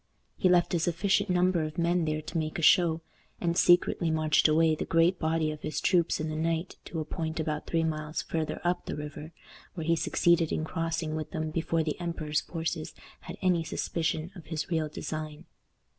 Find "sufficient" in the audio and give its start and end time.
0.79-1.29